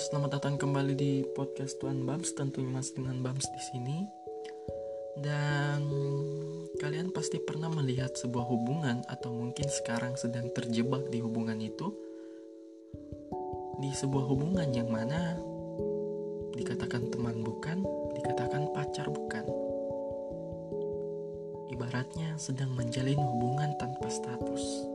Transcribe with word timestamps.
selamat 0.00 0.40
datang 0.40 0.56
kembali 0.56 0.96
di 0.96 1.20
podcast 1.36 1.76
Tuan 1.76 2.00
Bams. 2.08 2.32
Tentunya 2.32 2.72
masih 2.72 3.04
dengan 3.04 3.20
Bams 3.20 3.44
di 3.44 3.60
sini. 3.60 3.98
Dan 5.20 5.84
kalian 6.80 7.12
pasti 7.12 7.36
pernah 7.36 7.68
melihat 7.68 8.16
sebuah 8.16 8.48
hubungan 8.48 9.04
atau 9.04 9.28
mungkin 9.28 9.68
sekarang 9.68 10.16
sedang 10.16 10.48
terjebak 10.56 11.12
di 11.12 11.20
hubungan 11.20 11.60
itu. 11.60 11.92
Di 13.84 13.92
sebuah 13.92 14.32
hubungan 14.32 14.72
yang 14.72 14.88
mana 14.88 15.36
dikatakan 16.56 17.12
teman 17.12 17.44
bukan, 17.44 17.84
dikatakan 18.16 18.64
pacar 18.72 19.12
bukan. 19.12 19.44
Ibaratnya 21.68 22.40
sedang 22.40 22.72
menjalin 22.72 23.20
hubungan 23.20 23.76
tanpa 23.76 24.08
status. 24.08 24.88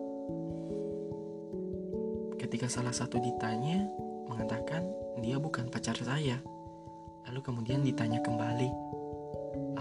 Ketika 2.42 2.66
salah 2.66 2.98
satu 2.98 3.22
ditanya, 3.22 4.05
mengatakan 4.28 4.86
dia 5.22 5.40
bukan 5.40 5.70
pacar 5.70 5.96
saya. 6.00 6.42
Lalu 7.26 7.40
kemudian 7.42 7.82
ditanya 7.82 8.22
kembali, 8.22 8.70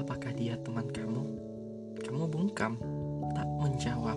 apakah 0.01 0.33
dia 0.33 0.57
teman 0.61 0.89
kamu? 0.89 1.23
Kamu 2.01 2.25
bungkam, 2.29 2.81
tak 3.37 3.49
menjawab. 3.61 4.17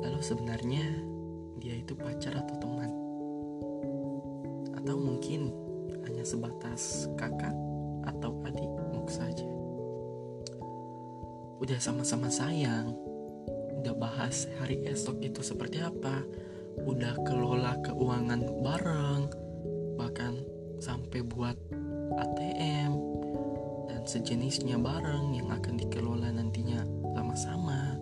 Lalu 0.00 0.20
sebenarnya 0.22 0.84
dia 1.60 1.74
itu 1.76 1.92
pacar 1.98 2.38
atau 2.38 2.56
teman? 2.56 2.90
Atau 4.78 4.96
mungkin 4.96 5.52
hanya 6.08 6.24
sebatas 6.24 7.10
kakak 7.18 7.52
atau 8.08 8.32
adik 8.48 8.70
muk 8.94 9.10
saja. 9.12 9.44
Udah 11.58 11.76
sama-sama 11.82 12.30
sayang, 12.30 12.94
udah 13.82 13.94
bahas 13.98 14.46
hari 14.62 14.86
esok 14.86 15.20
itu 15.20 15.42
seperti 15.42 15.82
apa, 15.82 16.22
udah 16.86 17.14
kelola 17.26 17.78
keuangan 17.82 18.42
bareng, 18.62 19.22
bahkan 19.98 20.38
sampai 20.78 21.26
buat 21.26 21.58
ATM 22.18 22.92
dan 23.90 24.02
sejenisnya 24.06 24.78
bareng 24.78 25.34
yang 25.34 25.50
akan 25.50 25.74
dikelola 25.74 26.30
nantinya 26.30 26.82
sama-sama. 27.16 27.98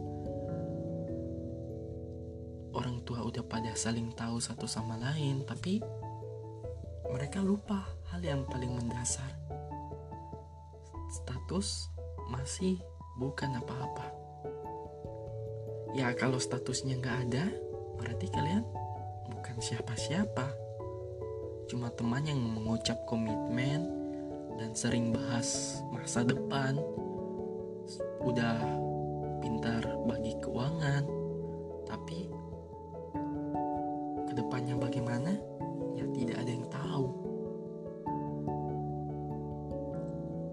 Orang 2.77 3.01
tua 3.09 3.25
udah 3.25 3.41
pada 3.49 3.73
saling 3.73 4.13
tahu 4.13 4.37
satu 4.37 4.69
sama 4.69 5.01
lain, 5.01 5.49
tapi 5.49 5.81
mereka 7.09 7.41
lupa 7.41 7.89
hal 8.13 8.21
yang 8.21 8.45
paling 8.45 8.77
mendasar. 8.77 9.33
Status 11.09 11.89
masih 12.29 12.77
bukan 13.17 13.57
apa-apa. 13.57 14.07
Ya 15.97 16.13
kalau 16.13 16.37
statusnya 16.37 17.01
nggak 17.01 17.19
ada, 17.31 17.45
berarti 17.97 18.29
kalian 18.31 18.65
bukan 19.33 19.57
siapa-siapa. 19.59 20.47
Cuma 21.67 21.91
teman 21.91 22.23
yang 22.23 22.39
mengucap 22.39 23.03
komitmen 23.11 23.91
dan 24.57 24.71
sering 24.73 25.11
bahas 25.11 25.81
masa 25.91 26.23
depan. 26.23 26.79
Udah 28.23 28.59
pintar 29.43 29.83
bagi 30.07 30.35
keuangan, 30.43 31.03
tapi 31.87 32.31
ke 34.27 34.33
depannya 34.35 34.75
bagaimana? 34.79 35.35
Ya 35.95 36.07
tidak 36.15 36.37
ada 36.43 36.51
yang 36.51 36.67
tahu. 36.71 37.07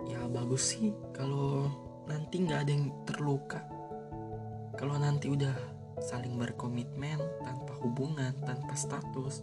Ya 0.10 0.22
bagus 0.30 0.78
sih 0.78 0.94
kalau 1.14 1.70
nanti 2.06 2.46
nggak 2.46 2.60
ada 2.68 2.72
yang 2.72 2.88
terluka. 3.06 3.62
Kalau 4.74 4.98
nanti 4.98 5.30
udah 5.30 5.73
saling 6.04 6.36
berkomitmen 6.36 7.18
tanpa 7.48 7.74
hubungan, 7.80 8.36
tanpa 8.44 8.76
status. 8.76 9.42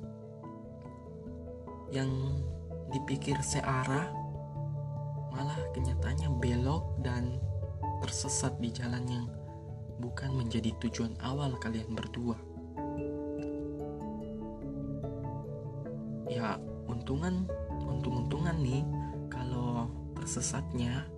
Yang 1.91 2.45
dipikir 2.93 3.41
searah 3.41 4.13
malah 5.33 5.59
kenyataannya 5.73 6.29
belok 6.39 7.01
dan 7.01 7.41
tersesat 8.05 8.55
di 8.61 8.71
jalan 8.71 9.05
yang 9.09 9.27
bukan 9.99 10.37
menjadi 10.37 10.71
tujuan 10.85 11.17
awal 11.25 11.57
kalian 11.57 11.97
berdua. 11.97 12.37
Ya, 16.31 16.61
untungan 16.87 17.49
untung-untungan 17.91 18.55
nih 18.63 18.87
kalau 19.33 19.91
tersesatnya 20.15 21.09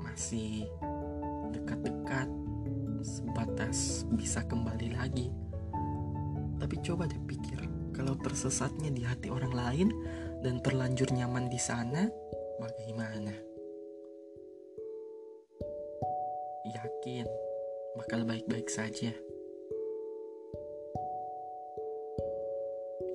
masih 0.00 0.66
dekat-dekat 1.52 2.26
sebatas 3.02 4.06
bisa 4.14 4.42
kembali 4.46 4.94
lagi. 4.94 5.28
Tapi 6.58 6.76
coba 6.82 7.06
deh 7.06 7.22
pikir, 7.22 7.58
kalau 7.94 8.18
tersesatnya 8.18 8.90
di 8.90 9.02
hati 9.06 9.30
orang 9.30 9.54
lain 9.54 9.88
dan 10.42 10.58
terlanjur 10.62 11.10
nyaman 11.14 11.46
di 11.46 11.58
sana, 11.58 12.06
bagaimana? 12.58 13.34
Yakin 16.68 17.26
bakal 17.98 18.26
baik-baik 18.26 18.70
saja. 18.70 19.14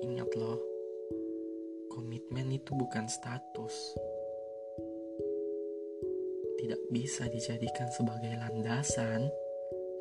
Ingat 0.04 0.30
loh, 0.36 0.60
komitmen 1.92 2.52
itu 2.52 2.72
bukan 2.76 3.08
status. 3.08 3.96
Tidak 6.60 6.80
bisa 6.88 7.28
dijadikan 7.28 7.92
sebagai 7.92 8.32
landasan 8.40 9.28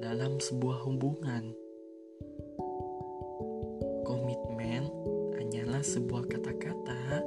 dalam 0.04 0.36
sebuah 0.36 0.84
hubungan. 0.84 1.56
Komitmen 4.04 4.84
hanyalah 5.40 5.80
sebuah 5.80 6.28
kata-kata 6.28 7.24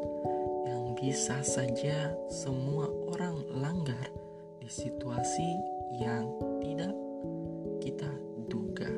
yang 0.69 0.93
bisa 0.93 1.41
saja 1.41 2.13
semua 2.29 2.93
orang 3.17 3.41
langgar 3.57 4.13
di 4.61 4.69
situasi 4.69 5.57
yang 6.05 6.29
tidak 6.61 6.93
kita 7.81 8.13
duga. 8.53 8.93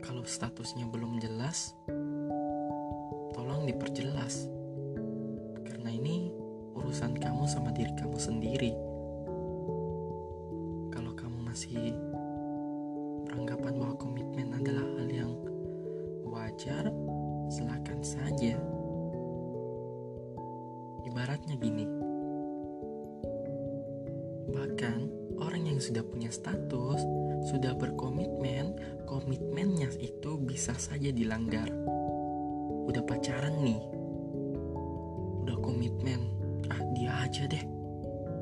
Kalau 0.00 0.24
statusnya 0.24 0.88
belum 0.88 1.20
jelas, 1.20 1.76
tolong 3.36 3.68
diperjelas. 3.68 4.48
Karena 5.68 5.92
ini 5.92 6.32
urusan 6.72 7.20
kamu 7.20 7.44
sama 7.44 7.68
diri 7.76 7.92
kamu 8.00 8.16
sendiri 8.16 8.89
masih 11.60 11.92
beranggapan 13.28 13.76
bahwa 13.76 13.92
komitmen 14.00 14.48
adalah 14.56 14.80
hal 14.96 15.08
yang 15.12 15.32
wajar, 16.24 16.88
silakan 17.52 18.00
saja. 18.00 18.56
Ibaratnya 21.04 21.60
gini. 21.60 21.84
Bahkan 24.56 24.98
orang 25.36 25.68
yang 25.68 25.76
sudah 25.84 26.00
punya 26.00 26.32
status, 26.32 27.04
sudah 27.52 27.76
berkomitmen, 27.76 28.80
komitmennya 29.04 29.92
itu 30.00 30.40
bisa 30.40 30.72
saja 30.80 31.12
dilanggar. 31.12 31.68
Udah 32.88 33.04
pacaran 33.04 33.60
nih. 33.60 33.84
Udah 35.44 35.60
komitmen, 35.60 36.24
ah 36.72 36.80
dia 36.96 37.28
aja 37.28 37.44
deh. 37.44 37.64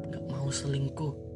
Gak 0.07 0.23
mau 0.31 0.55
selingkuh 0.55 1.28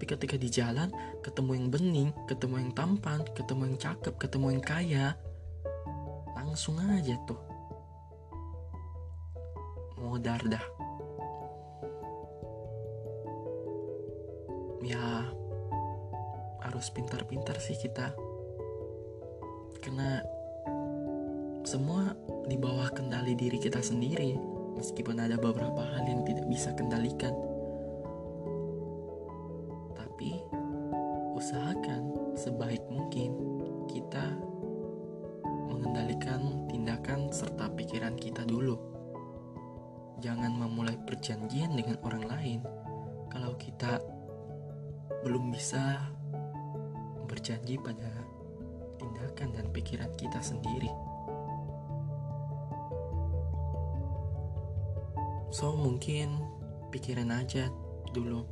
tapi 0.00 0.16
ketika 0.16 0.40
di 0.40 0.48
jalan 0.48 0.88
ketemu 1.20 1.60
yang 1.60 1.68
bening, 1.68 2.10
ketemu 2.24 2.64
yang 2.64 2.72
tampan, 2.72 3.20
ketemu 3.36 3.68
yang 3.68 3.76
cakep, 3.76 4.16
ketemu 4.16 4.56
yang 4.56 4.64
kaya, 4.64 5.06
langsung 6.32 6.80
aja 6.80 7.20
tuh. 7.28 7.36
Modar 10.00 10.40
dah. 10.48 10.64
Ya 14.88 15.28
harus 16.64 16.88
pintar-pintar 16.96 17.60
sih 17.60 17.76
kita, 17.76 18.16
karena 19.84 20.24
semua 21.68 22.16
di 22.48 22.56
bawah 22.56 22.88
kendali 22.88 23.36
diri 23.36 23.60
kita 23.60 23.84
sendiri, 23.84 24.32
meskipun 24.80 25.20
ada 25.20 25.36
beberapa 25.36 25.84
hal 25.84 26.08
yang 26.08 26.24
tidak 26.24 26.48
bisa 26.48 26.72
kendalikan 26.72 27.49
mungkin 33.28 33.84
kita 33.84 34.32
mengendalikan 35.68 36.64
tindakan 36.72 37.28
serta 37.28 37.68
pikiran 37.76 38.16
kita 38.16 38.48
dulu. 38.48 38.80
Jangan 40.24 40.56
memulai 40.56 40.96
perjanjian 41.04 41.76
dengan 41.76 42.00
orang 42.00 42.24
lain 42.24 42.60
kalau 43.28 43.52
kita 43.60 44.00
belum 45.20 45.52
bisa 45.52 46.00
berjanji 47.28 47.76
pada 47.76 48.08
tindakan 48.96 49.48
dan 49.52 49.66
pikiran 49.68 50.12
kita 50.16 50.40
sendiri. 50.40 50.88
So 55.52 55.76
mungkin 55.76 56.40
pikiran 56.88 57.28
aja 57.36 57.68
dulu. 58.16 58.48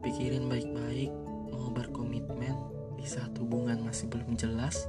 Pikirin 0.00 0.48
baik-baik 0.48 1.12
mau 1.52 1.68
berkomitmen 1.68 2.71
di 3.02 3.10
saat 3.10 3.34
hubungan 3.34 3.82
masih 3.82 4.06
belum 4.06 4.38
jelas 4.38 4.86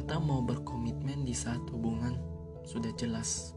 atau 0.00 0.16
mau 0.16 0.40
berkomitmen 0.40 1.28
di 1.28 1.36
saat 1.36 1.60
hubungan 1.68 2.16
sudah 2.64 2.88
jelas. 2.96 3.52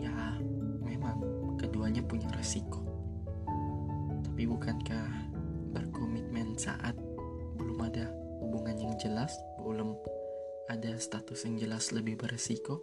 Ya, 0.00 0.40
memang 0.80 1.20
keduanya 1.60 2.00
punya 2.08 2.32
resiko. 2.32 2.80
Tapi 4.24 4.48
bukankah 4.48 5.12
berkomitmen 5.76 6.56
saat 6.56 6.96
belum 7.60 7.84
ada 7.84 8.08
hubungan 8.40 8.88
yang 8.88 8.94
jelas, 8.96 9.36
belum 9.60 9.92
ada 10.72 10.96
status 10.96 11.44
yang 11.44 11.60
jelas 11.60 11.92
lebih 11.92 12.16
beresiko? 12.16 12.80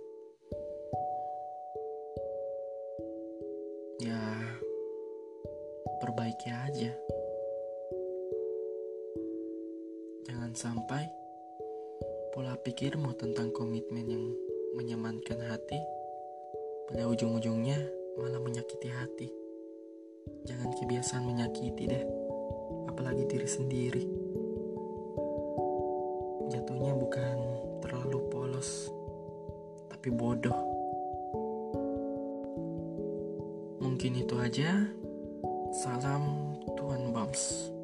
Ya, 3.98 4.22
perbaiki 6.06 6.54
aja. 6.54 6.94
Sampai 10.56 11.04
pola 12.32 12.56
pikirmu 12.56 13.12
tentang 13.20 13.52
komitmen 13.52 14.08
yang 14.08 14.24
menyamankan 14.80 15.36
hati 15.52 15.76
pada 16.88 17.12
ujung-ujungnya 17.12 17.76
malah 18.16 18.40
menyakiti 18.40 18.88
hati. 18.88 19.28
Jangan 20.48 20.72
kebiasaan 20.80 21.28
menyakiti 21.28 21.92
deh, 21.92 22.08
apalagi 22.88 23.28
diri 23.28 23.50
sendiri. 23.52 24.04
Jatuhnya 26.56 26.96
bukan 27.04 27.36
terlalu 27.84 28.24
polos, 28.32 28.88
tapi 29.92 30.08
bodoh. 30.08 30.56
Mungkin 33.84 34.24
itu 34.24 34.40
aja. 34.40 34.88
Salam 35.76 36.56
Tuan 36.80 37.12
Bams. 37.12 37.75